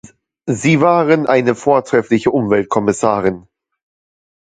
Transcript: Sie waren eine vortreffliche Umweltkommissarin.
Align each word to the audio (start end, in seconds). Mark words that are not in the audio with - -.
Sie 0.47 0.81
waren 0.81 1.27
eine 1.27 1.53
vortreffliche 1.53 2.31
Umweltkommissarin. 2.31 3.45